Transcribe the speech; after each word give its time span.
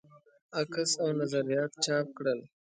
عکس 0.61 0.91
او 1.01 1.09
نظریات 1.19 1.71
چاپ 1.85 2.07
کړل. 2.17 2.39